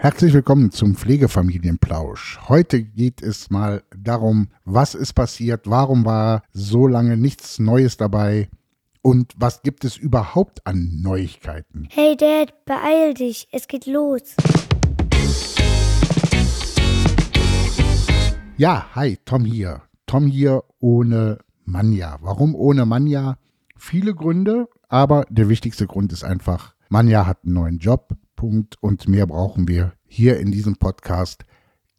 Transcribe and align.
Herzlich 0.00 0.32
willkommen 0.32 0.70
zum 0.70 0.94
Pflegefamilienplausch. 0.94 2.38
Heute 2.48 2.84
geht 2.84 3.20
es 3.20 3.50
mal 3.50 3.82
darum, 3.96 4.46
was 4.64 4.94
ist 4.94 5.14
passiert, 5.14 5.68
warum 5.68 6.04
war 6.04 6.44
so 6.52 6.86
lange 6.86 7.16
nichts 7.16 7.58
Neues 7.58 7.96
dabei 7.96 8.48
und 9.02 9.32
was 9.36 9.62
gibt 9.62 9.84
es 9.84 9.96
überhaupt 9.96 10.64
an 10.68 11.00
Neuigkeiten. 11.02 11.88
Hey 11.90 12.16
Dad, 12.16 12.64
beeil 12.64 13.12
dich, 13.14 13.48
es 13.50 13.66
geht 13.66 13.86
los. 13.86 14.36
Ja, 18.56 18.86
hi, 18.94 19.18
Tom 19.24 19.44
hier. 19.44 19.82
Tom 20.06 20.28
hier 20.28 20.62
ohne 20.78 21.38
Manja. 21.64 22.18
Warum 22.20 22.54
ohne 22.54 22.86
Manja? 22.86 23.36
Viele 23.76 24.14
Gründe, 24.14 24.68
aber 24.88 25.26
der 25.28 25.48
wichtigste 25.48 25.88
Grund 25.88 26.12
ist 26.12 26.22
einfach, 26.22 26.76
Manja 26.88 27.26
hat 27.26 27.38
einen 27.44 27.54
neuen 27.54 27.78
Job, 27.78 28.16
Punkt, 28.38 28.76
und 28.80 29.08
mehr 29.08 29.26
brauchen 29.26 29.66
wir 29.66 29.94
hier 30.06 30.38
in 30.38 30.52
diesem 30.52 30.76
Podcast 30.76 31.44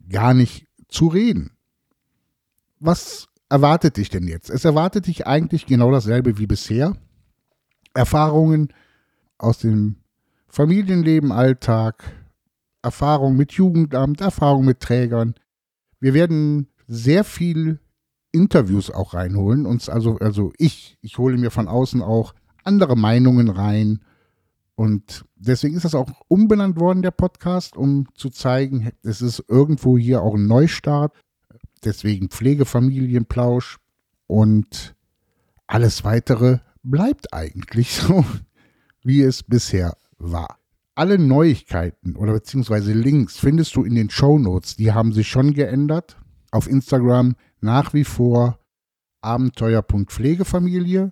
gar 0.08 0.34
nicht 0.34 0.68
zu 0.88 1.08
reden. 1.08 1.52
Was 2.80 3.28
erwartet 3.50 3.98
dich 3.98 4.10
denn 4.10 4.26
jetzt? 4.26 4.50
Es 4.50 4.64
erwartet 4.64 5.08
dich 5.08 5.28
eigentlich 5.28 5.66
genau 5.66 5.92
dasselbe 5.92 6.38
wie 6.38 6.48
bisher. 6.48 6.96
Erfahrungen 7.94 8.70
aus 9.38 9.58
dem 9.58 9.98
Familienleben, 10.48 11.34
Alltag, 11.34 12.10
Erfahrung 12.82 13.36
mit 13.36 13.52
Jugendamt, 13.52 14.22
Erfahrung 14.22 14.64
mit 14.64 14.80
Trägern. 14.80 15.36
Wir 16.00 16.14
werden 16.14 16.70
sehr 16.88 17.26
viel 17.26 17.82
Interviews 18.32 18.90
auch 18.90 19.14
reinholen. 19.14 19.66
Uns 19.66 19.90
also, 19.90 20.18
also 20.20 20.54
ich, 20.58 20.98
ich 21.02 21.18
hole 21.18 21.38
mir 21.38 21.52
von 21.52 21.68
außen 21.68 22.02
auch 22.02 22.34
andere 22.64 22.96
Meinungen 22.96 23.50
rein 23.50 24.00
und 24.80 25.26
deswegen 25.36 25.76
ist 25.76 25.84
das 25.84 25.94
auch 25.94 26.10
umbenannt 26.30 26.80
worden, 26.80 27.02
der 27.02 27.12
Podcast, 27.12 27.76
um 27.76 28.08
zu 28.16 28.30
zeigen, 28.30 28.94
es 29.04 29.22
ist 29.22 29.44
irgendwo 29.50 29.98
hier 29.98 30.22
auch 30.22 30.36
ein 30.36 30.48
Neustart. 30.48 31.14
Deswegen 31.84 32.30
Pflegefamilienplausch 32.30 33.78
und 34.28 34.96
alles 35.68 36.06
weitere 36.06 36.60
bleibt 36.82 37.34
eigentlich 37.34 37.92
so, 37.94 38.24
wie 39.04 39.22
es 39.22 39.44
bisher 39.44 39.98
war. 40.18 40.60
Alle 40.96 41.20
Neuigkeiten 41.20 42.16
oder 42.16 42.32
beziehungsweise 42.32 42.94
Links 42.94 43.38
findest 43.38 43.76
du 43.76 43.84
in 43.84 43.96
den 43.96 44.10
Show 44.10 44.40
Notes. 44.40 44.78
Die 44.78 44.94
haben 44.94 45.12
sich 45.12 45.28
schon 45.28 45.54
geändert. 45.54 46.16
Auf 46.52 46.70
Instagram 46.70 47.36
nach 47.60 47.94
wie 47.94 48.06
vor 48.06 48.60
Abenteuer.pflegefamilie. 49.20 51.12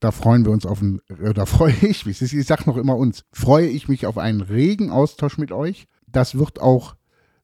Da 0.00 0.12
freuen 0.12 0.44
wir 0.44 0.52
uns 0.52 0.64
auf 0.64 0.80
einen, 0.80 1.00
äh, 1.08 1.34
da 1.34 1.46
freue 1.46 1.72
ich 1.82 2.06
mich, 2.06 2.22
ich 2.22 2.46
sage 2.46 2.64
noch 2.66 2.76
immer 2.76 2.96
uns, 2.96 3.24
freue 3.32 3.66
ich 3.66 3.88
mich 3.88 4.06
auf 4.06 4.18
einen 4.18 4.40
regen 4.40 4.90
Austausch 4.90 5.38
mit 5.38 5.52
euch. 5.52 5.86
Das 6.06 6.38
wird 6.38 6.60
auch 6.60 6.94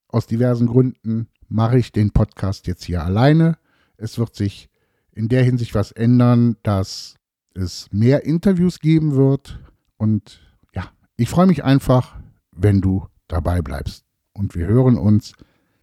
Aus 0.09 0.27
diversen 0.27 0.67
Gründen 0.67 1.27
mache 1.47 1.79
ich 1.79 1.91
den 1.91 2.11
Podcast 2.11 2.67
jetzt 2.67 2.83
hier 2.83 3.03
alleine. 3.03 3.57
Es 3.97 4.19
wird 4.19 4.35
sich 4.35 4.69
in 5.11 5.29
der 5.29 5.43
Hinsicht 5.43 5.73
was 5.75 5.91
ändern, 5.91 6.57
dass 6.63 7.15
es 7.55 7.87
mehr 7.91 8.25
Interviews 8.25 8.79
geben 8.79 9.15
wird. 9.15 9.59
Und 9.97 10.41
ja, 10.73 10.91
ich 11.15 11.29
freue 11.29 11.47
mich 11.47 11.63
einfach, 11.63 12.19
wenn 12.51 12.81
du 12.81 13.07
dabei 13.27 13.61
bleibst. 13.61 14.05
Und 14.33 14.55
wir 14.55 14.67
hören 14.67 14.97
uns 14.97 15.33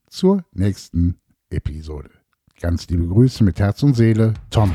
zur 0.09 0.45
nächsten 0.53 1.21
Episode. 1.51 2.20
Ganz 2.61 2.87
liebe 2.89 3.07
Grüße 3.07 3.43
mit 3.43 3.59
Herz 3.59 3.83
und 3.83 3.95
Seele, 3.95 4.35
Tom. 4.51 4.71